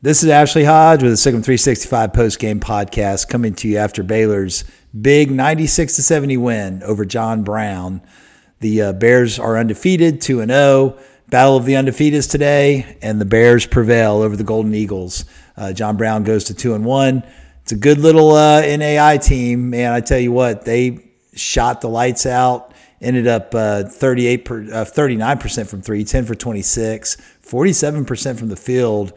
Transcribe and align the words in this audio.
This 0.00 0.22
is 0.22 0.28
Ashley 0.28 0.62
Hodge 0.62 1.02
with 1.02 1.10
the 1.10 1.16
Sic 1.16 1.34
'Em 1.34 1.42
365 1.42 2.12
post 2.12 2.38
game 2.38 2.60
podcast 2.60 3.28
coming 3.28 3.52
to 3.54 3.66
you 3.66 3.78
after 3.78 4.04
Baylor's 4.04 4.62
big 4.98 5.28
96 5.28 5.96
to 5.96 6.02
70 6.04 6.36
win 6.36 6.84
over 6.84 7.04
John 7.04 7.42
Brown. 7.42 8.00
The 8.60 8.80
uh, 8.80 8.92
Bears 8.92 9.40
are 9.40 9.58
undefeated, 9.58 10.20
2 10.20 10.40
and 10.40 10.52
0. 10.52 10.96
Battle 11.30 11.56
of 11.56 11.64
the 11.64 11.72
undefeateds 11.72 12.30
today, 12.30 12.96
and 13.02 13.20
the 13.20 13.24
Bears 13.24 13.66
prevail 13.66 14.22
over 14.22 14.36
the 14.36 14.44
Golden 14.44 14.72
Eagles. 14.72 15.24
Uh, 15.56 15.72
John 15.72 15.96
Brown 15.96 16.22
goes 16.22 16.44
to 16.44 16.54
2 16.54 16.76
and 16.76 16.84
1. 16.84 17.24
It's 17.64 17.72
a 17.72 17.76
good 17.76 17.98
little 17.98 18.30
uh, 18.30 18.60
NAI 18.60 19.16
team, 19.16 19.70
man. 19.70 19.92
I 19.92 20.00
tell 20.00 20.20
you 20.20 20.30
what, 20.30 20.64
they 20.64 21.10
shot 21.34 21.80
the 21.80 21.88
lights 21.88 22.24
out. 22.24 22.72
Ended 23.00 23.26
up 23.26 23.52
uh, 23.52 23.82
38 23.82 24.44
per, 24.44 24.62
39% 24.62 25.58
uh, 25.58 25.64
from 25.64 25.82
three, 25.82 26.04
10 26.04 26.24
for 26.24 26.36
26, 26.36 27.16
47% 27.42 28.38
from 28.38 28.48
the 28.48 28.54
field 28.54 29.12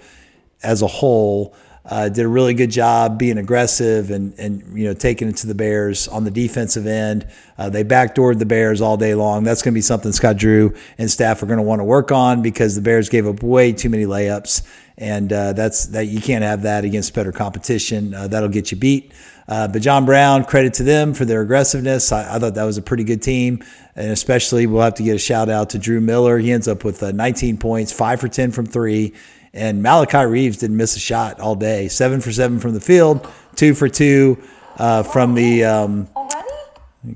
as 0.64 0.82
a 0.82 0.88
whole. 0.88 1.56
Uh, 1.84 2.10
did 2.10 2.26
a 2.26 2.28
really 2.28 2.54
good 2.54 2.70
job 2.70 3.18
being 3.18 3.40
aggressive 3.40 4.12
and, 4.12 4.38
and 4.38 4.78
you 4.78 4.86
know 4.86 4.94
taking 4.94 5.28
it 5.28 5.36
to 5.36 5.48
the 5.48 5.56
Bears 5.56 6.08
on 6.08 6.24
the 6.24 6.30
defensive 6.30 6.86
end. 6.86 7.28
Uh, 7.58 7.70
they 7.70 7.84
backdoored 7.84 8.38
the 8.38 8.46
Bears 8.46 8.82
all 8.82 8.98
day 8.98 9.16
long. 9.16 9.44
That's 9.44 9.64
going 9.64 9.74
to 9.74 9.78
be 9.78 9.82
something 9.82 10.12
Scott 10.12 10.38
Drew 10.38 10.76
and 11.00 11.10
staff 11.10 11.42
are 11.42 11.48
going 11.48 11.58
to 11.58 11.64
want 11.64 11.80
to 11.80 11.84
work 11.84 12.12
on 12.12 12.44
because 12.44 12.76
the 12.76 12.82
Bears 12.82 13.10
gave 13.10 13.26
up 13.26 13.42
way 13.42 13.74
too 13.74 13.90
many 13.90 14.06
layups, 14.06 14.62
and 14.96 15.34
uh, 15.34 15.54
that's 15.54 15.88
that 15.88 16.06
you 16.06 16.22
can't 16.22 16.44
have 16.44 16.62
that 16.62 16.86
against 16.86 17.16
better 17.16 17.32
competition. 17.32 18.14
Uh, 18.14 18.28
that'll 18.28 18.50
get 18.50 18.72
you 18.72 18.78
beat. 18.78 19.12
Uh, 19.48 19.68
but 19.68 19.82
John 19.82 20.06
Brown, 20.06 20.46
credit 20.46 20.76
to 20.76 20.84
them 20.84 21.16
for 21.16 21.26
their 21.26 21.42
aggressiveness. 21.42 22.12
I, 22.12 22.36
I, 22.36 22.40
thought 22.40 22.54
that 22.54 22.64
was 22.64 22.78
a 22.78 22.82
pretty 22.82 23.04
good 23.04 23.24
team, 23.24 23.64
and 23.96 24.12
especially 24.12 24.68
we'll 24.68 24.84
have 24.84 24.94
to 24.96 25.04
get 25.04 25.16
a 25.16 25.20
shout 25.20 25.50
out 25.50 25.72
to 25.72 25.80
Drew 25.80 26.00
Miller. 26.00 26.38
He 26.38 26.52
ends 26.52 26.68
up 26.68 26.86
with 26.86 27.02
uh, 27.02 27.12
19 27.12 27.58
points, 27.58 27.92
five 27.92 28.22
for 28.22 28.28
10 28.28 28.52
from 28.52 28.68
three 28.68 29.14
and 29.54 29.82
Malachi 29.84 30.26
Reeves 30.26 30.58
didn't 30.58 30.78
miss 30.78 30.96
a 30.96 31.00
shot 31.00 31.40
all 31.40 31.56
day. 31.56 31.88
Seven 31.88 32.22
for 32.22 32.32
seven 32.32 32.60
from 32.60 32.74
the 32.74 32.82
field, 32.82 33.28
two 33.56 33.74
for 33.74 33.90
two 33.90 34.42
uh, 34.78 35.04
from 35.04 35.36
the. 35.36 35.64
Um, 35.64 36.08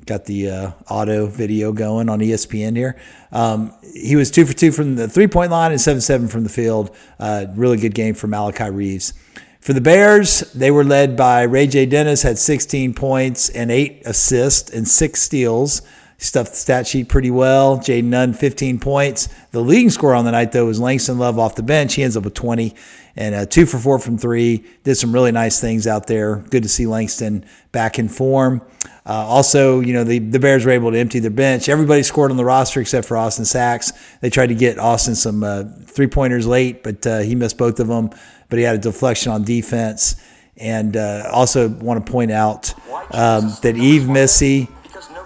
got 0.05 0.25
the 0.25 0.49
uh, 0.49 0.71
auto 0.89 1.27
video 1.27 1.71
going 1.71 2.09
on 2.09 2.19
ESPN 2.19 2.75
here. 2.75 2.99
Um, 3.31 3.71
he 3.83 4.15
was 4.15 4.31
two 4.31 4.45
for 4.45 4.53
two 4.53 4.71
from 4.71 4.95
the 4.95 5.07
three 5.07 5.27
point 5.27 5.51
line 5.51 5.71
and 5.71 5.79
seven 5.79 6.01
seven 6.01 6.27
from 6.27 6.43
the 6.43 6.49
field. 6.49 6.95
Uh, 7.19 7.45
really 7.55 7.77
good 7.77 7.93
game 7.93 8.15
for 8.15 8.27
Malachi 8.27 8.69
Reeves. 8.69 9.13
For 9.61 9.73
the 9.73 9.81
Bears, 9.81 10.41
they 10.53 10.69
were 10.69 10.83
led 10.83 11.17
by 11.17 11.47
RayJ 11.47 11.89
Dennis, 11.89 12.21
had 12.21 12.37
16 12.37 12.93
points 12.93 13.49
and 13.49 13.71
eight 13.71 14.03
assists 14.05 14.69
and 14.69 14.87
six 14.87 15.23
steals 15.23 15.81
stuffed 16.17 16.51
the 16.51 16.57
stat 16.57 16.87
sheet 16.87 17.09
pretty 17.09 17.31
well. 17.31 17.77
Jayden 17.77 18.05
Nunn, 18.05 18.33
15 18.33 18.79
points. 18.79 19.27
The 19.51 19.61
leading 19.61 19.89
scorer 19.89 20.15
on 20.15 20.25
the 20.25 20.31
night, 20.31 20.51
though, 20.51 20.65
was 20.65 20.79
Langston 20.79 21.17
Love 21.17 21.37
off 21.37 21.55
the 21.55 21.63
bench. 21.63 21.95
He 21.95 22.03
ends 22.03 22.15
up 22.15 22.23
with 22.23 22.33
20 22.33 22.73
and 23.17 23.33
uh, 23.33 23.45
two 23.45 23.65
for 23.65 23.77
four 23.77 23.99
from 23.99 24.17
three. 24.17 24.65
Did 24.83 24.95
some 24.95 25.13
really 25.13 25.31
nice 25.31 25.59
things 25.59 25.87
out 25.87 26.07
there. 26.07 26.37
Good 26.37 26.63
to 26.63 26.69
see 26.69 26.85
Langston 26.85 27.45
back 27.71 27.97
in 27.97 28.09
form. 28.09 28.61
Uh, 29.05 29.13
also, 29.13 29.79
you 29.79 29.93
know, 29.93 30.03
the, 30.03 30.19
the 30.19 30.39
Bears 30.39 30.65
were 30.65 30.71
able 30.71 30.91
to 30.91 30.97
empty 30.97 31.19
their 31.19 31.31
bench. 31.31 31.69
Everybody 31.69 32.03
scored 32.03 32.31
on 32.31 32.37
the 32.37 32.45
roster 32.45 32.81
except 32.81 33.07
for 33.07 33.17
Austin 33.17 33.45
Sachs. 33.45 33.93
They 34.21 34.29
tried 34.29 34.47
to 34.47 34.55
get 34.55 34.79
Austin 34.79 35.15
some 35.15 35.43
uh, 35.43 35.63
three 35.85 36.07
pointers 36.07 36.47
late, 36.47 36.83
but 36.83 37.05
uh, 37.05 37.19
he 37.19 37.35
missed 37.35 37.57
both 37.57 37.79
of 37.79 37.87
them. 37.87 38.09
But 38.49 38.59
he 38.59 38.65
had 38.65 38.75
a 38.75 38.79
deflection 38.79 39.31
on 39.31 39.43
defense. 39.43 40.15
And 40.57 40.95
uh, 40.95 41.29
also 41.31 41.67
want 41.67 42.05
to 42.05 42.11
point 42.11 42.31
out 42.31 42.73
um, 43.13 43.53
that 43.61 43.75
Yves 43.75 44.07
Missi 44.07 44.69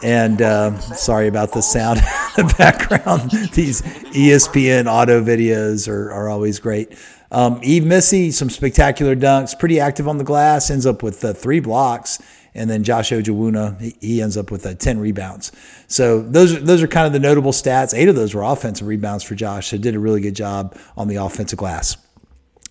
and 0.04 0.42
uh, 0.42 0.78
sorry 0.80 1.28
about 1.28 1.52
the 1.52 1.62
sound 1.62 2.00
in 2.38 2.48
the 2.48 2.56
background. 2.58 3.32
These 3.54 3.82
ESPN 3.82 4.92
auto 4.92 5.24
videos 5.24 5.88
are, 5.88 6.12
are 6.12 6.30
always 6.30 6.60
great. 6.60 6.98
Um, 7.32 7.60
Yves 7.62 7.86
Missi, 7.86 8.32
some 8.32 8.50
spectacular 8.50 9.16
dunks, 9.16 9.58
pretty 9.58 9.80
active 9.80 10.08
on 10.08 10.18
the 10.18 10.24
glass, 10.24 10.70
ends 10.70 10.86
up 10.86 11.04
with 11.04 11.24
uh, 11.24 11.34
three 11.34 11.60
blocks. 11.60 12.20
And 12.56 12.70
then 12.70 12.84
Josh 12.84 13.12
Ojianwuna, 13.12 13.80
he, 13.80 13.96
he 14.02 14.22
ends 14.22 14.36
up 14.36 14.50
with 14.50 14.66
uh, 14.66 14.74
10 14.74 15.00
rebounds. 15.00 15.52
So 15.88 16.22
those 16.22 16.56
are, 16.56 16.60
those 16.60 16.82
are 16.82 16.88
kind 16.88 17.06
of 17.06 17.14
the 17.14 17.20
notable 17.20 17.52
stats. 17.52 17.94
Eight 17.94 18.10
of 18.10 18.16
those 18.16 18.34
were 18.34 18.42
offensive 18.42 18.88
rebounds 18.88 19.24
for 19.24 19.36
Josh. 19.36 19.68
So 19.68 19.78
did 19.78 19.94
a 19.94 20.00
really 20.00 20.22
good 20.22 20.36
job 20.36 20.76
on 20.98 21.08
the 21.08 21.18
offensive 21.18 21.60
glass. 21.60 21.98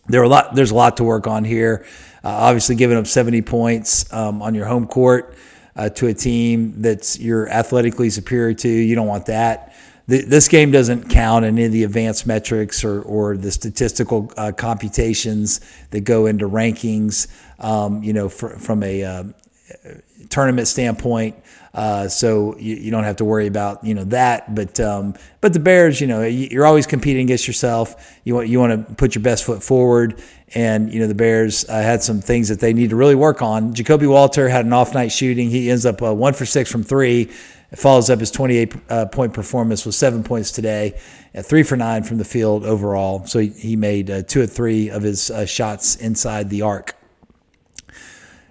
There 0.09 0.21
are 0.21 0.25
a 0.25 0.29
lot, 0.29 0.55
there's 0.55 0.73
a 0.73 0.75
lot 0.75 0.97
to 0.97 1.05
work 1.05 1.27
on 1.27 1.45
here. 1.45 1.87
Uh, 2.25 2.31
obviously, 2.31 2.75
giving 2.75 2.97
up 2.97 3.07
70 3.07 3.43
points 3.43 4.13
um, 4.13 4.43
on 4.43 4.55
your 4.55 4.67
home 4.67 4.87
court 4.87 5.35
uh, 5.79 5.89
to 5.91 6.09
a 6.09 6.15
team 6.15 6.83
that's 6.83 7.19
you're 7.19 7.49
athletically 7.49 8.11
superior 8.11 8.53
to. 8.53 8.69
You 8.69 8.95
don't 8.95 9.07
want 9.07 9.27
that. 9.27 9.73
The, 10.09 10.23
this 10.23 10.49
game 10.49 10.71
doesn't 10.71 11.09
count 11.11 11.45
in 11.45 11.57
any 11.57 11.67
of 11.67 11.73
the 11.73 11.85
advanced 11.85 12.27
metrics 12.27 12.83
or, 12.83 13.03
or 13.03 13.37
the 13.37 13.51
statistical 13.51 14.33
uh, 14.37 14.53
computations 14.53 15.61
that 15.91 16.01
go 16.01 16.27
into 16.27 16.49
rankings. 16.49 17.29
Um, 17.61 18.03
you 18.03 18.13
know, 18.13 18.29
for, 18.29 18.51
from 18.59 18.83
a 18.83 19.05
uh, 19.05 19.25
tournament 20.31 20.69
standpoint. 20.69 21.37
Uh, 21.75 22.09
so 22.09 22.57
you, 22.59 22.77
you, 22.77 22.91
don't 22.91 23.05
have 23.05 23.17
to 23.17 23.25
worry 23.25 23.47
about 23.47 23.85
you 23.85 23.95
know 23.95 24.05
that. 24.05 24.55
But 24.55 24.81
um, 24.81 25.15
but 25.41 25.53
the 25.53 25.61
Bears, 25.61 26.01
you 26.01 26.07
know, 26.07 26.23
you're 26.23 26.67
always 26.67 26.87
competing 26.87 27.27
against 27.27 27.47
yourself. 27.47 28.19
You 28.25 28.35
want 28.35 28.49
you 28.49 28.59
want 28.59 28.89
to 28.89 28.95
put 28.95 29.15
your 29.15 29.23
best 29.23 29.45
foot 29.45 29.63
forward. 29.63 30.21
And 30.55 30.93
you 30.93 30.99
know 31.01 31.07
the 31.07 31.15
Bears 31.15 31.69
uh, 31.69 31.75
had 31.75 32.03
some 32.03 32.21
things 32.21 32.49
that 32.49 32.61
they 32.61 32.73
need 32.73 32.91
to 32.91 32.97
really 32.97 33.15
work 33.15 33.43
on. 33.43 33.75
Ja'Kobe 33.75 34.09
Walter 34.09 34.49
had 34.49 34.65
an 34.65 34.73
off 34.73 34.95
night 34.95 35.13
shooting. 35.13 35.51
He 35.51 35.71
ends 35.71 35.85
up 35.85 36.03
uh, 36.03 36.15
one 36.15 36.33
for 36.33 36.47
six 36.47 36.73
from 36.73 36.83
three. 36.83 37.31
It 37.71 37.79
follows 37.79 38.09
up 38.09 38.21
his 38.21 38.31
28 38.31 38.75
uh, 38.89 39.07
point 39.07 39.35
performance 39.35 39.85
with 39.85 39.95
seven 39.95 40.25
points 40.25 40.51
today, 40.51 40.99
at 41.35 41.45
three 41.45 41.63
for 41.63 41.77
nine 41.77 42.03
from 42.03 42.17
the 42.17 42.25
field 42.25 42.65
overall. 42.65 43.27
So 43.27 43.41
he, 43.41 43.49
he 43.49 43.77
made 43.77 44.11
uh, 44.11 44.23
two 44.23 44.41
or 44.41 44.47
three 44.47 44.89
of 44.89 45.03
his 45.03 45.31
uh, 45.31 45.45
shots 45.45 45.95
inside 45.97 46.49
the 46.49 46.63
arc. 46.63 46.98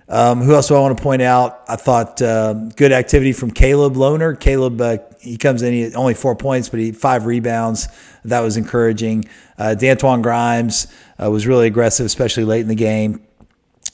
Um, 0.10 0.42
who 0.42 0.54
else 0.54 0.70
do 0.70 0.76
I 0.76 0.80
want 0.80 0.98
to 0.98 1.04
point 1.04 1.22
out? 1.22 1.64
I 1.68 1.76
thought 1.76 2.22
uh, 2.22 2.54
good 2.54 2.94
activity 2.94 3.34
from 3.34 3.52
Caleb 3.52 3.96
Lohner. 3.96 4.40
Caleb, 4.40 4.80
uh, 4.80 4.98
he 5.20 5.38
comes 5.38 5.62
in, 5.62 5.74
he 5.74 5.94
only 5.96 6.14
four 6.14 6.36
points, 6.36 6.70
but 6.70 6.80
he 6.80 6.92
five 6.94 7.26
rebounds. 7.26 7.90
That 8.24 8.40
was 8.40 8.56
encouraging. 8.56 9.26
Uh, 9.58 9.76
D'Antoine 9.76 10.22
Grimes 10.22 10.88
uh, 11.22 11.30
was 11.30 11.46
really 11.46 11.68
aggressive, 11.68 12.06
especially 12.06 12.46
late 12.46 12.62
in 12.62 12.68
the 12.70 12.76
game. 12.76 13.22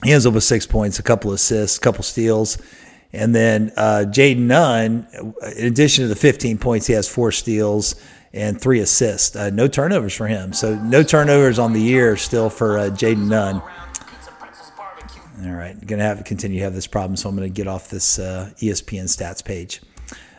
He 0.04 0.12
ends 0.12 0.26
up 0.26 0.34
with 0.34 0.44
six 0.44 0.68
points, 0.68 1.00
a 1.00 1.04
couple 1.04 1.32
assists, 1.32 1.78
a 1.78 1.82
couple 1.82 2.04
steals. 2.04 2.58
And 3.12 3.34
then 3.34 3.72
uh, 3.78 4.06
Jayden 4.08 4.40
Nunn, 4.40 5.08
in 5.56 5.68
addition 5.68 6.04
to 6.04 6.08
the 6.08 6.16
15 6.16 6.58
points, 6.58 6.88
he 6.88 6.94
has 6.94 7.08
four 7.08 7.32
steals 7.32 7.96
and 8.34 8.60
three 8.60 8.80
assists. 8.80 9.36
Uh, 9.36 9.52
no 9.52 9.68
turnovers 9.68 10.14
for 10.16 10.28
him. 10.28 10.52
So 10.52 10.76
no 10.76 11.04
turnovers 11.04 11.60
on 11.60 11.74
the 11.74 11.82
year 11.82 12.18
still 12.18 12.50
for 12.50 12.78
Jayden 12.90 13.28
Nunn. 13.28 13.62
All 15.46 15.52
right, 15.52 15.76
I'm 15.76 15.88
to 15.88 15.98
have 15.98 16.24
continue 16.24 16.60
to 16.60 16.64
have 16.64 16.74
this 16.74 16.88
problem, 16.88 17.18
so 17.18 17.28
I'm 17.28 17.36
going 17.36 17.52
to 17.52 17.54
get 17.54 17.68
off 17.68 17.90
this 17.90 18.18
uh, 18.18 18.52
ESPN 18.60 19.06
stats 19.06 19.44
page. 19.44 19.82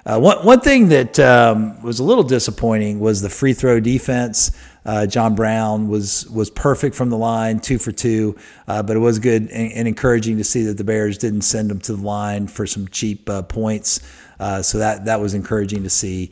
Uh, 0.07 0.19
one 0.19 0.45
one 0.45 0.61
thing 0.61 0.89
that 0.89 1.19
um, 1.19 1.83
was 1.83 1.99
a 1.99 2.05
little 2.05 2.25
disappointing 2.25 3.01
was 3.01 3.21
the 3.21 3.29
free 3.29 3.53
throw 3.53 3.81
defense. 3.81 4.51
Uh, 4.87 5.07
John 5.07 5.35
Brown 5.35 5.89
was 5.89 6.29
was 6.31 6.49
perfect 6.49 6.95
from 6.95 7.11
the 7.11 7.19
line, 7.19 7.61
two 7.61 7.79
for 7.79 7.93
two, 7.93 8.37
uh, 8.67 8.83
but 8.83 8.97
it 8.97 9.01
was 9.01 9.19
good 9.19 9.43
and, 9.51 9.73
and, 9.73 9.89
encouraging 9.89 10.37
to 10.39 10.45
see 10.45 10.63
that 10.65 10.77
the 10.77 10.85
Bears 10.85 11.19
didn't 11.19 11.43
send 11.43 11.71
him 11.71 11.81
to 11.81 11.97
the 11.97 12.03
line 12.03 12.47
for 12.47 12.67
some 12.67 12.89
cheap 12.89 13.29
uh, 13.29 13.43
points. 13.43 14.01
Uh, 14.39 14.63
so 14.63 14.79
that 14.79 15.07
that 15.07 15.21
was 15.21 15.35
encouraging 15.35 15.83
to 15.83 15.91
see. 15.91 16.31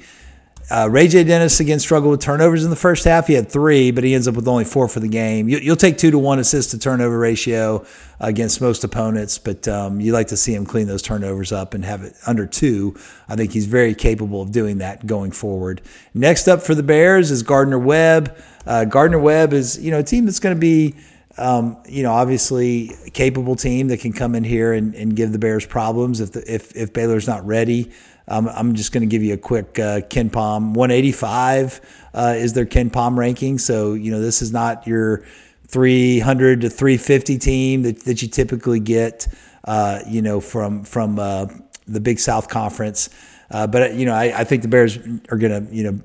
Uh, 0.71 0.87
RayJ 0.87 1.27
Dennis 1.27 1.61
again 1.61 1.81
struggled 1.81 2.13
with 2.13 2.21
turnovers 2.21 2.65
in 2.65 2.71
the 2.71 2.77
first 2.77 3.05
half. 3.05 3.27
He 3.27 3.35
had 3.35 3.51
three, 3.51 3.91
but 3.91 4.05
he 4.05 4.15
ends 4.15 4.29
up 4.29 4.37
with 4.37 4.47
only 4.47 4.65
four 4.65 4.89
for 4.89 5.01
the 5.01 5.09
game. 5.09 5.49
You, 5.49 5.61
will 5.71 5.77
take 5.77 5.99
two 5.99 6.11
to 6.11 6.19
one 6.19 6.39
assist 6.39 6.71
to 6.71 6.79
turnover 6.79 7.19
ratio 7.19 7.85
against 8.21 8.61
most 8.61 8.85
opponents, 8.85 9.39
but 9.39 9.67
um, 9.69 10.01
you 10.01 10.13
like 10.13 10.29
to 10.29 10.37
see 10.37 10.55
him 10.55 10.65
clean 10.65 10.87
those 10.87 11.03
turnovers 11.03 11.53
up 11.53 11.75
and 11.75 11.85
have 11.85 12.03
it 12.03 12.15
under 12.27 12.47
two. 12.47 12.97
I 13.29 13.37
think 13.37 13.53
he's 13.53 13.67
very 13.67 13.95
capable 13.95 14.41
of 14.41 14.53
doing 14.53 14.79
that 14.79 15.07
going 15.07 15.33
forward. 15.33 15.83
Next 16.15 16.49
up 16.49 16.63
for 16.63 16.75
the 16.75 16.83
Bears 16.83 17.31
is 17.31 17.43
Gardner 17.43 17.79
Webb. 17.79 18.37
Uh, 18.65 18.85
Gardner 18.85 19.19
Webb 19.19 19.53
is 19.53 19.79
you 19.79 19.91
know 19.91 19.99
a 19.99 20.05
team 20.05 20.25
that's 20.25 20.41
going 20.41 20.55
to 20.55 20.61
be. 20.61 20.95
Um, 21.39 21.83
you 21.89 22.03
know, 22.03 22.13
obviously, 22.13 22.91
capable 23.15 23.57
team 23.57 23.89
that 23.89 24.01
can 24.01 24.13
come 24.13 24.35
in 24.35 24.45
here 24.45 24.73
and, 24.73 24.95
and 24.95 25.17
give 25.17 25.33
the 25.33 25.39
Bears 25.39 25.65
problems 25.65 26.21
if 26.21 26.33
the, 26.33 26.55
if 26.55 26.77
if 26.77 26.93
Baylor's 26.93 27.27
not 27.27 27.47
ready. 27.47 27.91
Um, 28.29 28.49
I'm 28.49 28.75
just 28.75 28.93
going 28.93 29.03
to 29.03 29.07
give 29.07 29.23
you 29.23 29.35
a 29.35 29.39
quick 29.39 29.79
uh, 29.79 30.01
KenPom. 30.01 30.75
185 30.75 31.81
uh, 32.15 32.35
is 32.37 32.53
their 32.53 32.67
KenPom 32.67 33.17
ranking. 33.17 33.59
So, 33.59 33.95
you 33.95 34.11
know, 34.11 34.21
this 34.21 34.43
is 34.43 34.53
not 34.53 34.87
your 34.87 35.25
300 35.69 36.61
to 36.63 36.71
350 36.71 37.39
team 37.39 37.83
that, 37.83 38.05
that 38.05 38.23
you 38.23 38.29
typically 38.29 38.81
get, 38.81 39.27
uh, 39.65 40.01
you 40.07 40.23
know, 40.23 40.41
from, 40.41 40.85
from 40.85 41.19
uh, 41.19 41.47
the 41.87 42.01
Big 42.01 42.21
South 42.21 42.49
Conference. 42.49 43.11
Uh, 43.53 43.67
but, 43.67 43.95
you 43.95 44.07
know, 44.07 44.15
I, 44.15 44.41
I, 44.41 44.45
think 44.45 44.63
the 44.63 44.69
Bears 44.69 44.97
are 44.97 45.37
going 45.37 45.67
to, 45.67 45.75
you 45.75 45.85
know, 45.85 46.01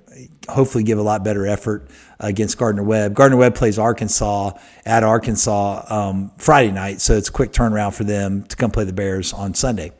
hopefully 0.49 0.83
give 0.83 0.99
a 0.99 1.01
lot 1.01 1.23
better 1.23 1.47
effort 1.47 1.89
against 2.19 2.57
Gardner 2.57 2.83
Webb. 2.83 3.13
Gardner 3.13 3.37
Webb 3.37 3.55
plays 3.55 3.79
Arkansas 3.79 4.51
at 4.85 5.03
Arkansas 5.03 5.85
um, 5.87 6.31
Friday 6.37 6.71
night. 6.71 6.99
So 6.99 7.15
it's 7.15 7.29
a 7.29 7.31
quick 7.31 7.53
turnaround 7.53 7.93
for 7.93 8.03
them 8.03 8.43
to 8.43 8.55
come 8.57 8.69
play 8.69 8.83
the 8.83 8.91
Bears 8.91 9.31
on 9.31 9.53
Sunday. 9.53 9.93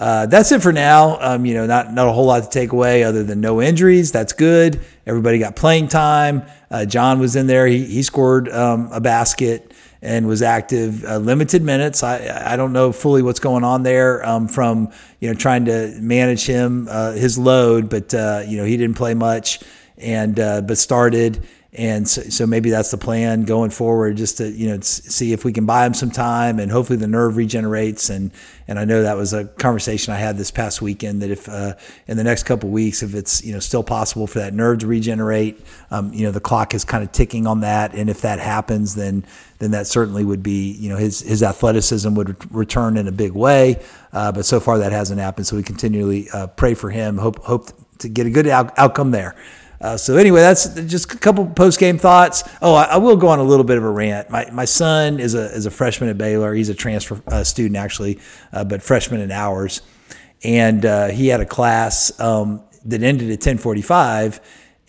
uh, 0.00 0.26
that's 0.26 0.50
it 0.50 0.60
for 0.60 0.72
now. 0.72 1.18
Um, 1.20 1.46
you 1.46 1.54
know, 1.54 1.66
not 1.66 1.92
not 1.92 2.08
a 2.08 2.12
whole 2.12 2.26
lot 2.26 2.42
to 2.42 2.48
take 2.48 2.72
away 2.72 3.04
other 3.04 3.22
than 3.22 3.40
no 3.40 3.62
injuries. 3.62 4.10
That's 4.10 4.32
good. 4.32 4.80
Everybody 5.06 5.38
got 5.38 5.56
playing 5.56 5.88
time. 5.88 6.42
Uh, 6.70 6.84
John 6.84 7.18
was 7.20 7.36
in 7.36 7.46
there. 7.46 7.66
He 7.66 7.84
he 7.84 8.02
scored 8.02 8.48
um, 8.48 8.90
a 8.92 9.00
basket 9.00 9.72
and 10.02 10.26
was 10.26 10.42
active. 10.42 11.04
Uh, 11.04 11.18
limited 11.18 11.62
minutes. 11.62 12.02
I 12.02 12.52
I 12.52 12.56
don't 12.56 12.72
know 12.72 12.92
fully 12.92 13.22
what's 13.22 13.40
going 13.40 13.64
on 13.64 13.82
there 13.82 14.24
um, 14.26 14.48
from 14.48 14.90
you 15.20 15.28
know 15.28 15.34
trying 15.34 15.64
to 15.66 15.96
manage 16.00 16.46
him 16.46 16.88
uh, 16.90 17.12
his 17.12 17.38
load, 17.38 17.88
but 17.88 18.14
uh, 18.14 18.42
you 18.46 18.56
know 18.56 18.64
he 18.64 18.76
didn't 18.76 18.96
play 18.96 19.14
much 19.14 19.60
and 19.96 20.38
uh, 20.38 20.60
but 20.60 20.78
started 20.78 21.46
and 21.78 22.08
so, 22.08 22.22
so, 22.22 22.44
maybe 22.44 22.70
that's 22.70 22.90
the 22.90 22.98
plan 22.98 23.44
going 23.44 23.70
forward, 23.70 24.16
just 24.16 24.38
to 24.38 24.50
you 24.50 24.68
know 24.68 24.80
see 24.80 25.32
if 25.32 25.44
we 25.44 25.52
can 25.52 25.64
buy 25.64 25.86
him 25.86 25.94
some 25.94 26.10
time, 26.10 26.58
and 26.58 26.72
hopefully 26.72 26.98
the 26.98 27.06
nerve 27.06 27.36
regenerates. 27.36 28.10
And 28.10 28.32
and 28.66 28.80
I 28.80 28.84
know 28.84 29.04
that 29.04 29.16
was 29.16 29.32
a 29.32 29.44
conversation 29.44 30.12
I 30.12 30.16
had 30.16 30.36
this 30.36 30.50
past 30.50 30.82
weekend 30.82 31.22
that 31.22 31.30
if 31.30 31.48
uh, 31.48 31.74
in 32.08 32.16
the 32.16 32.24
next 32.24 32.42
couple 32.42 32.68
weeks, 32.68 33.04
if 33.04 33.14
it's 33.14 33.44
you 33.44 33.52
know 33.52 33.60
still 33.60 33.84
possible 33.84 34.26
for 34.26 34.40
that 34.40 34.54
nerve 34.54 34.80
to 34.80 34.88
regenerate, 34.88 35.64
um, 35.92 36.12
you 36.12 36.26
know 36.26 36.32
the 36.32 36.40
clock 36.40 36.74
is 36.74 36.84
kind 36.84 37.04
of 37.04 37.12
ticking 37.12 37.46
on 37.46 37.60
that, 37.60 37.94
and 37.94 38.10
if 38.10 38.22
that 38.22 38.40
happens, 38.40 38.96
then 38.96 39.24
then 39.60 39.70
that 39.70 39.86
certainly 39.86 40.24
would 40.24 40.42
be 40.42 40.72
you 40.72 40.88
know 40.88 40.96
his 40.96 41.20
his 41.20 41.44
athleticism 41.44 42.12
would 42.14 42.52
return 42.52 42.96
in 42.96 43.06
a 43.06 43.12
big 43.12 43.30
way. 43.30 43.80
Uh, 44.12 44.32
but 44.32 44.44
so 44.44 44.58
far 44.58 44.78
that 44.78 44.90
hasn't 44.90 45.20
happened, 45.20 45.46
so 45.46 45.54
we 45.54 45.62
continually 45.62 46.28
uh, 46.30 46.48
pray 46.48 46.74
for 46.74 46.90
him. 46.90 47.18
Hope 47.18 47.38
hope 47.44 47.70
to 47.98 48.08
get 48.08 48.26
a 48.26 48.30
good 48.30 48.48
out- 48.48 48.76
outcome 48.76 49.12
there. 49.12 49.36
Uh, 49.80 49.96
so 49.96 50.16
anyway, 50.16 50.40
that's 50.40 50.68
just 50.82 51.12
a 51.12 51.18
couple 51.18 51.46
post 51.46 51.78
game 51.78 51.98
thoughts. 51.98 52.42
Oh, 52.60 52.74
I, 52.74 52.84
I, 52.84 52.96
will 52.96 53.16
go 53.16 53.28
on 53.28 53.38
a 53.38 53.44
little 53.44 53.64
bit 53.64 53.78
of 53.78 53.84
a 53.84 53.90
rant. 53.90 54.28
My 54.28 54.50
my 54.50 54.64
son 54.64 55.20
is 55.20 55.34
a 55.34 55.44
is 55.54 55.66
a 55.66 55.70
freshman 55.70 56.10
at 56.10 56.18
Baylor. 56.18 56.52
He's 56.52 56.68
a 56.68 56.74
transfer 56.74 57.22
uh, 57.28 57.44
student 57.44 57.76
actually, 57.76 58.18
uh, 58.52 58.64
but 58.64 58.82
freshman 58.82 59.20
in 59.20 59.30
ours, 59.30 59.82
and 60.42 60.84
uh, 60.84 61.08
he 61.08 61.28
had 61.28 61.40
a 61.40 61.46
class 61.46 62.18
um, 62.20 62.62
that 62.86 63.02
ended 63.02 63.30
at 63.30 63.40
ten 63.40 63.58
forty 63.58 63.82
five. 63.82 64.40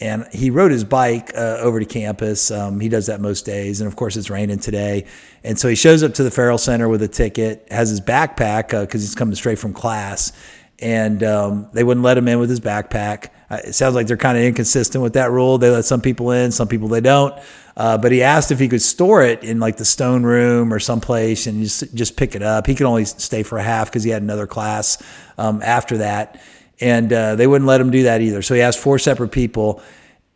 And 0.01 0.25
he 0.31 0.49
rode 0.49 0.71
his 0.71 0.85
bike 0.85 1.33
uh, 1.35 1.57
over 1.59 1.77
to 1.77 1.85
campus. 1.85 2.51
Um, 2.51 2.79
he 2.79 2.87
does 2.87 3.07
that 3.07 3.19
most 3.19 3.45
days, 3.45 3.81
and 3.81 3.87
of 3.89 3.97
course 3.97 4.15
it's 4.15 4.29
raining 4.29 4.59
today. 4.59 5.05
And 5.43 5.59
so 5.59 5.67
he 5.67 5.75
shows 5.75 6.03
up 6.03 6.13
to 6.13 6.23
the 6.23 6.31
Ferrell 6.31 6.57
Center 6.57 6.87
with 6.87 7.01
a 7.03 7.09
ticket, 7.09 7.67
has 7.69 7.89
his 7.89 7.99
backpack 7.99 8.69
because 8.69 9.01
he's 9.01 9.13
coming 9.13 9.35
straight 9.35 9.59
from 9.59 9.73
class, 9.73 10.31
and 10.79 11.21
um, 11.21 11.67
they 11.73 11.83
wouldn't 11.83 12.05
let 12.05 12.17
him 12.17 12.29
in 12.29 12.39
with 12.39 12.49
his 12.49 12.61
backpack. 12.61 13.27
Uh, 13.49 13.57
it 13.65 13.73
sounds 13.73 13.95
like 13.95 14.07
they're 14.07 14.17
kind 14.17 14.37
of 14.37 14.43
inconsistent 14.43 15.01
with 15.01 15.13
that 15.13 15.31
rule. 15.31 15.57
They 15.57 15.69
let 15.69 15.85
some 15.85 16.01
people 16.01 16.31
in, 16.31 16.51
some 16.51 16.67
people 16.67 16.87
they 16.87 17.01
don't. 17.01 17.33
Uh, 17.75 17.97
but 17.97 18.11
he 18.11 18.21
asked 18.21 18.51
if 18.51 18.59
he 18.59 18.67
could 18.67 18.81
store 18.81 19.23
it 19.23 19.43
in 19.43 19.59
like 19.59 19.77
the 19.77 19.85
stone 19.85 20.23
room 20.23 20.73
or 20.73 20.79
someplace 20.79 21.47
and 21.47 21.63
just 21.63 21.93
just 21.95 22.17
pick 22.17 22.35
it 22.35 22.43
up. 22.43 22.67
He 22.67 22.75
could 22.75 22.85
only 22.85 23.05
stay 23.05 23.41
for 23.41 23.57
a 23.57 23.63
half 23.63 23.89
because 23.89 24.03
he 24.03 24.09
had 24.09 24.21
another 24.21 24.45
class 24.45 25.01
um, 25.37 25.61
after 25.63 25.97
that, 25.97 26.41
and 26.81 27.11
uh, 27.11 27.35
they 27.35 27.47
wouldn't 27.47 27.67
let 27.67 27.79
him 27.79 27.89
do 27.89 28.03
that 28.03 28.21
either. 28.21 28.41
So 28.41 28.53
he 28.53 28.61
asked 28.61 28.79
four 28.79 28.99
separate 28.99 29.29
people. 29.29 29.81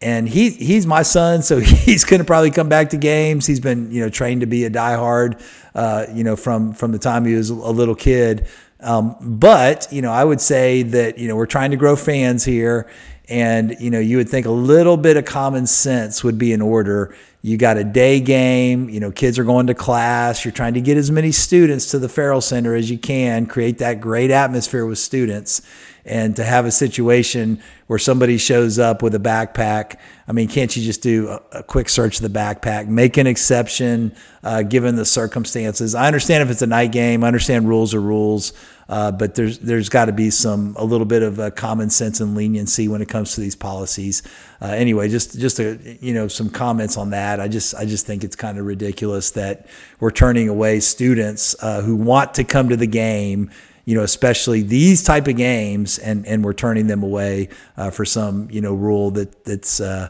And 0.02 0.28
he 0.28 0.50
he's 0.50 0.86
my 0.86 1.02
son, 1.02 1.44
so 1.44 1.60
he's 1.62 2.04
going 2.04 2.20
to 2.20 2.26
probably 2.26 2.52
come 2.52 2.68
back 2.68 2.90
to 2.90 2.98
games. 2.98 3.46
He's 3.46 3.62
been 3.62 3.90
you 3.90 4.02
know 4.02 4.10
trained 4.10 4.42
to 4.42 4.48
be 4.48 4.66
a 4.66 4.70
diehard, 4.70 5.42
uh, 5.76 6.08
you 6.14 6.26
know 6.26 6.36
from 6.36 6.74
from 6.74 6.92
the 6.92 7.00
time 7.00 7.24
he 7.24 7.36
was 7.36 7.50
a 7.50 7.54
little 7.54 7.96
kid. 7.96 8.46
Um, 8.84 9.16
but 9.22 9.88
you 9.92 10.02
know, 10.02 10.12
I 10.12 10.24
would 10.24 10.42
say 10.42 10.84
that 10.84 11.18
you 11.18 11.28
know 11.28 11.36
we're 11.36 11.46
trying 11.46 11.72
to 11.72 11.78
grow 11.78 11.96
fans 11.96 12.44
here, 12.44 12.90
and 13.30 13.76
you 13.80 13.90
know 13.90 14.00
you 14.00 14.18
would 14.18 14.30
think 14.30 14.46
a 14.46 14.52
little 14.52 14.98
bit 14.98 15.18
of 15.18 15.26
common 15.26 15.66
sense 15.66 16.24
would 16.24 16.38
be 16.38 16.52
in 16.54 16.62
order. 16.62 17.16
You 17.42 17.58
got 17.58 17.78
a 17.78 17.84
day 17.84 18.22
game, 18.22 18.90
you 18.90 19.02
know, 19.02 19.12
kids 19.12 19.38
are 19.38 19.44
going 19.44 19.68
to 19.68 19.74
class. 19.74 20.46
You're 20.46 20.54
trying 20.54 20.76
to 20.76 20.82
get 20.82 20.96
as 20.96 21.12
many 21.12 21.34
students 21.34 21.92
to 21.92 22.00
the 22.00 22.08
Ferrell 22.08 22.40
Center 22.40 22.74
as 22.74 22.90
you 22.90 22.98
can, 22.98 23.48
create 23.48 23.80
that 23.80 24.00
great 24.00 24.32
atmosphere 24.32 24.86
with 24.86 24.98
students 24.98 25.62
and 26.06 26.36
to 26.36 26.44
have 26.44 26.66
a 26.66 26.72
situation 26.72 27.62
where 27.88 28.00
somebody 28.00 28.38
shows 28.38 28.78
up 28.78 29.02
with 29.02 29.16
a 29.16 29.20
backpack 29.20 29.98
i 30.28 30.32
mean 30.32 30.48
can't 30.48 30.76
you 30.76 30.84
just 30.84 31.02
do 31.02 31.30
a, 31.30 31.42
a 31.60 31.64
quick 31.64 31.88
search 31.88 32.20
of 32.20 32.32
the 32.32 32.40
backpack 32.40 32.88
make 32.88 33.18
an 33.18 33.28
exception 33.28 34.14
uh, 34.44 34.62
given 34.62 34.96
the 34.96 35.06
circumstances 35.06 35.96
i 35.96 36.06
understand 36.06 36.44
if 36.44 36.50
it's 36.50 36.62
a 36.62 36.68
night 36.68 36.92
game 36.92 37.24
i 37.24 37.28
understand 37.28 37.68
rules 37.68 37.94
are 37.94 38.02
rules 38.02 38.54
uh, 38.90 39.12
but 39.12 39.36
there's 39.36 39.60
there's 39.60 39.90
got 39.90 40.06
to 40.06 40.12
be 40.12 40.30
some 40.30 40.76
a 40.78 40.84
little 40.86 41.06
bit 41.06 41.24
of 41.24 41.40
uh, 41.40 41.52
common 41.52 41.90
sense 41.90 42.20
and 42.20 42.36
leniency 42.36 42.88
when 42.88 43.02
it 43.02 43.10
comes 43.10 43.36
to 43.36 43.42
these 43.42 43.56
policies. 43.56 44.24
Uh, 44.62 44.68
anyway, 44.68 45.10
just 45.10 45.40
just 45.40 45.60
a, 45.60 45.98
you 46.02 46.14
know 46.14 46.28
some 46.28 46.50
comments 46.50 46.98
on 46.98 47.12
that. 47.12 47.40
I 47.40 47.48
just 47.48 47.76
I 47.76 47.86
just 47.86 48.06
think 48.06 48.24
it's 48.24 48.36
kind 48.36 48.58
of 48.58 48.66
ridiculous 48.66 49.32
that 49.32 49.68
we're 50.00 50.12
turning 50.12 50.50
away 50.50 50.80
students 50.80 51.56
uh, 51.62 51.82
who 51.82 51.96
want 51.96 52.34
to 52.36 52.44
come 52.44 52.70
to 52.70 52.78
the 52.78 52.88
game 52.88 53.52
you 53.86 53.96
know, 53.96 54.04
especially 54.04 54.62
these 54.62 55.04
type 55.04 55.28
of 55.28 55.36
games, 55.36 56.00
and 56.00 56.26
and 56.26 56.44
we're 56.44 56.54
turning 56.54 56.88
them 56.88 57.04
away 57.04 57.50
uh, 57.76 57.90
for 57.92 58.06
some 58.06 58.50
you 58.50 58.62
know 58.62 58.74
rule 58.74 59.12
that 59.12 59.44
that's 59.44 59.82
uh, 59.82 60.10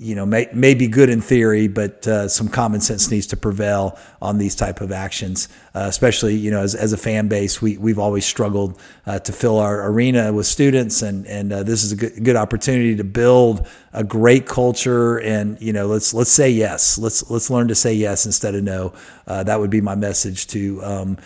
you 0.00 0.14
know 0.14 0.24
may, 0.24 0.48
may 0.54 0.72
be 0.72 0.88
good 0.88 1.10
in 1.10 1.20
theory, 1.20 1.68
but 1.68 2.06
uh, 2.08 2.26
some 2.26 2.48
common 2.48 2.80
sense 2.80 3.10
needs 3.10 3.26
to 3.28 3.36
prevail 3.36 3.98
on 4.22 4.38
these 4.38 4.54
type 4.54 4.80
of 4.80 4.90
actions. 4.90 5.48
Uh, 5.74 5.84
especially 5.88 6.34
you 6.34 6.50
know 6.50 6.62
as, 6.62 6.74
as 6.74 6.94
a 6.94 6.96
fan 6.96 7.28
base, 7.28 7.60
we 7.60 7.76
we've 7.76 7.98
always 7.98 8.24
struggled 8.24 8.80
uh, 9.04 9.18
to 9.18 9.30
fill 9.30 9.58
our 9.58 9.86
arena 9.90 10.32
with 10.32 10.46
students, 10.46 11.02
and 11.02 11.26
and 11.26 11.52
uh, 11.52 11.62
this 11.62 11.84
is 11.84 11.92
a 11.92 11.96
good 11.96 12.24
good 12.24 12.36
opportunity 12.36 12.96
to 12.96 13.04
build 13.04 13.66
a 13.92 14.02
great 14.02 14.46
culture. 14.46 15.18
And 15.18 15.60
you 15.60 15.74
know 15.74 15.86
let's 15.86 16.14
let's 16.14 16.32
say 16.32 16.48
yes, 16.48 16.96
let's 16.96 17.30
let's 17.30 17.50
learn 17.50 17.68
to 17.68 17.74
say 17.74 17.92
yes 17.92 18.24
instead 18.24 18.54
of 18.54 18.64
no. 18.64 18.94
that 19.26 19.60
would 19.60 19.70
be 19.70 19.82
my 19.82 19.96
message 19.96 20.46
to 20.48 20.82
um, 20.82 21.18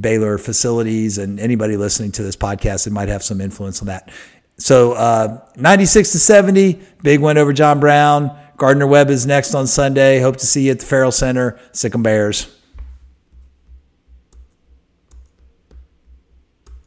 Baylor 0.00 0.36
facilities 0.36 1.16
and 1.16 1.40
anybody 1.40 1.78
listening 1.78 2.12
to 2.12 2.22
this 2.22 2.36
podcast 2.36 2.84
that 2.84 2.92
might 2.92 3.08
have 3.08 3.22
some 3.22 3.40
influence 3.40 3.80
on 3.80 3.86
that. 3.86 4.10
So 4.58 4.92
uh, 4.92 5.40
96 5.56 6.12
to 6.12 6.18
70, 6.18 6.80
big 7.02 7.20
win 7.20 7.38
over 7.38 7.52
John 7.52 7.80
Brown. 7.80 8.36
Gardner 8.56 8.88
Webb 8.88 9.08
is 9.08 9.24
next 9.24 9.54
on 9.54 9.66
Sunday. 9.68 10.20
Hope 10.20 10.36
to 10.38 10.46
see 10.46 10.66
you 10.66 10.72
at 10.72 10.80
the 10.80 10.86
Ferrell 10.86 11.12
Center. 11.12 11.58
Sic 11.72 11.94
'em 11.94 12.02
Bears. 12.02 12.57